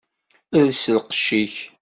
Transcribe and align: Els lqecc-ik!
Els 0.59 0.79
lqecc-ik! 0.95 1.55